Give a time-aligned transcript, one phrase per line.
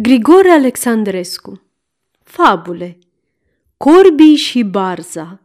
[0.00, 1.62] Grigore Alexandrescu
[2.22, 2.98] Fabule
[3.76, 5.40] Corbii și Barza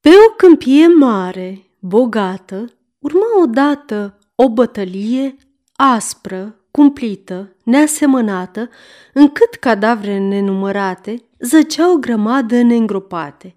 [0.00, 2.64] Pe o câmpie mare, bogată,
[2.98, 5.36] urma odată o bătălie
[5.74, 8.68] aspră, cumplită, neasemănată,
[9.12, 13.54] încât cadavre nenumărate zăceau grămadă neîngropate.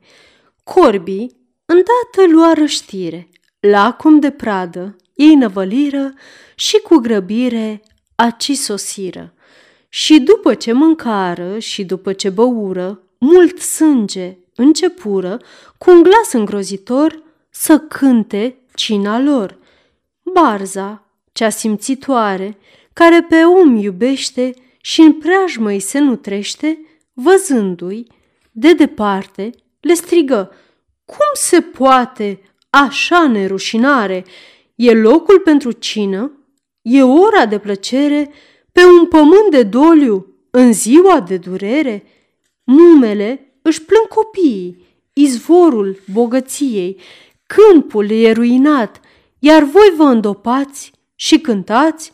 [0.64, 1.36] Corbii
[1.66, 3.30] îndată luară știre,
[3.60, 6.14] lacum de pradă, ei năvăliră
[6.56, 7.82] și cu grăbire
[8.20, 9.34] aci sosiră.
[9.90, 15.40] Și după ce mâncară și după ce băură, mult sânge începură,
[15.78, 19.58] cu un glas îngrozitor, să cânte cina lor.
[20.34, 22.58] Barza, cea simțitoare,
[22.94, 26.80] care pe om iubește și în preajmă îi se nutrește,
[27.14, 28.08] văzându-i,
[28.52, 29.50] de departe,
[29.80, 30.52] le strigă,
[31.06, 34.26] Cum se poate așa nerușinare?
[34.76, 36.39] E locul pentru cină?
[36.82, 38.32] E ora de plăcere
[38.72, 42.04] pe un pământ de doliu în ziua de durere?
[42.64, 47.00] Numele își plâng copiii, izvorul bogăției,
[47.46, 49.00] câmpul e ruinat,
[49.40, 52.14] iar voi vă îndopați și cântați?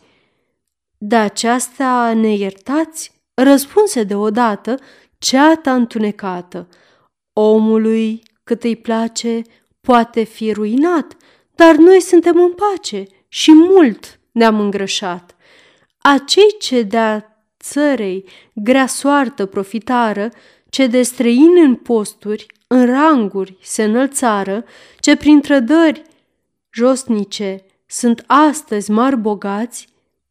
[0.98, 3.12] De aceasta ne iertați?
[3.34, 4.80] Răspunse deodată
[5.18, 6.68] ceata întunecată.
[7.34, 9.42] Omului cât îi place
[9.82, 11.18] poate fi ruinat,
[11.56, 15.36] dar noi suntem în pace și mult ne-am îngrășat.
[15.98, 20.30] Acei ce de-a țărei grea soartă profitară,
[20.70, 24.64] ce de străini în posturi, în ranguri se înălțară,
[25.00, 26.02] ce prin trădări
[26.74, 29.88] josnice sunt astăzi mari bogați,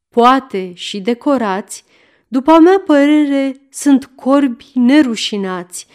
[0.08, 1.84] poate și decorați,
[2.28, 5.86] după a mea părere sunt corbi nerușinați,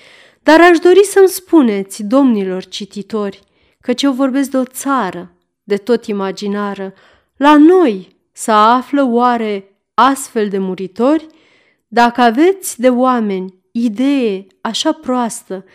[0.43, 3.39] dar aș dori să-mi spuneți, domnilor cititori,
[3.81, 5.31] căci eu vorbesc de o țară,
[5.63, 6.93] de tot imaginară,
[7.39, 11.27] la noi să află oare astfel de muritori?
[11.87, 15.65] Dacă aveți de oameni idee așa proastă,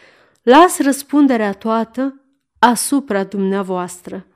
[0.42, 2.20] las răspunderea toată
[2.58, 4.26] asupra dumneavoastră.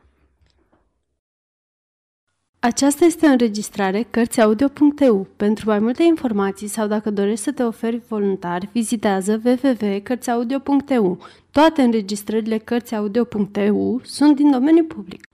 [2.58, 5.26] Aceasta este o înregistrare Cărțiaudio.eu.
[5.36, 11.18] Pentru mai multe informații sau dacă dorești să te oferi voluntar, vizitează www.cărțiaudio.eu.
[11.50, 15.27] Toate înregistrările Cărțiaudio.eu sunt din domeniu public.